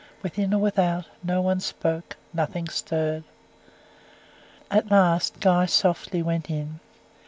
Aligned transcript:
Within 0.23 0.51
or 0.51 0.57
without 0.59 1.05
no 1.23 1.43
one 1.43 1.59
spoke 1.59 2.15
nothing 2.33 2.67
stirred. 2.69 3.23
At 4.71 4.89
last 4.89 5.39
Guy 5.41 5.67
softly 5.67 6.23
went 6.23 6.49
in. 6.49 6.79